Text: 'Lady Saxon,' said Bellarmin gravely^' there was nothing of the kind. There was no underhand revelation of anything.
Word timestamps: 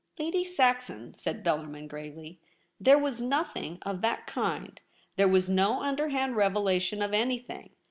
'Lady 0.17 0.43
Saxon,' 0.43 1.13
said 1.13 1.43
Bellarmin 1.45 1.87
gravely^' 1.87 2.39
there 2.81 2.97
was 2.97 3.21
nothing 3.21 3.77
of 3.83 4.01
the 4.01 4.17
kind. 4.25 4.81
There 5.15 5.27
was 5.27 5.47
no 5.47 5.83
underhand 5.83 6.35
revelation 6.35 7.03
of 7.03 7.13
anything. 7.13 7.75